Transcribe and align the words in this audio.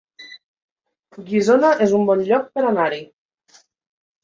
Guissona 1.27 1.71
es 1.87 1.95
un 1.99 2.09
bon 2.09 2.25
lloc 2.31 2.51
per 2.57 2.65
anar-hi 2.73 3.05